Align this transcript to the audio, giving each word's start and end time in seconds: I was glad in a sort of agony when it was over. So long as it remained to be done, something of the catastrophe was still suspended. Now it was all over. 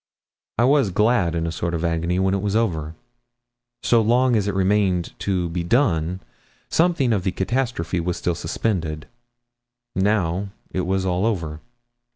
I 0.57 0.63
was 0.63 0.89
glad 0.89 1.35
in 1.35 1.45
a 1.45 1.51
sort 1.51 1.75
of 1.75 1.85
agony 1.85 2.17
when 2.17 2.33
it 2.33 2.41
was 2.41 2.55
over. 2.55 2.95
So 3.83 4.01
long 4.01 4.35
as 4.35 4.47
it 4.47 4.55
remained 4.55 5.13
to 5.19 5.47
be 5.49 5.63
done, 5.63 6.21
something 6.69 7.13
of 7.13 7.23
the 7.23 7.31
catastrophe 7.31 7.99
was 7.99 8.17
still 8.17 8.33
suspended. 8.33 9.07
Now 9.95 10.47
it 10.71 10.87
was 10.87 11.05
all 11.05 11.23
over. 11.23 11.61